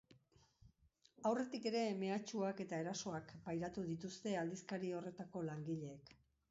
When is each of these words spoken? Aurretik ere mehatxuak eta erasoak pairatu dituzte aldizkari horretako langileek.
Aurretik 1.31 1.67
ere 1.71 1.83
mehatxuak 1.99 2.65
eta 2.67 2.81
erasoak 2.85 3.37
pairatu 3.49 3.85
dituzte 3.93 4.35
aldizkari 4.45 4.95
horretako 5.03 5.51
langileek. 5.53 6.15